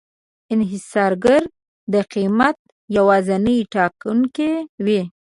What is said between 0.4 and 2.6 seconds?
انحصارګر د قیمت